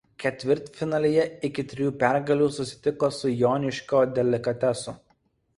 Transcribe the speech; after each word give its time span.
Ketvirtfinalyje 0.21 1.25
iki 1.49 1.65
trijų 1.73 1.91
pergalių 2.05 2.49
susitiko 2.57 3.11
su 3.19 3.35
Joniškio 3.43 4.03
„Delikatesu“. 4.19 4.97